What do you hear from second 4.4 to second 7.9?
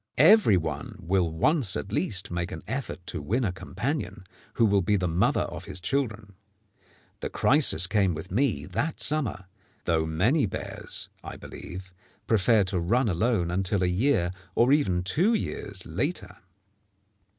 who will be the mother of his children. The crisis